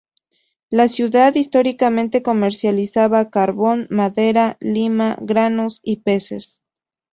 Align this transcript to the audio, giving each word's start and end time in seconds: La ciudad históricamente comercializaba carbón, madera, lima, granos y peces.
La 0.71 0.87
ciudad 0.87 1.35
históricamente 1.35 2.23
comercializaba 2.23 3.29
carbón, 3.29 3.85
madera, 3.91 4.57
lima, 4.59 5.15
granos 5.21 5.79
y 5.83 5.97
peces. 5.97 6.59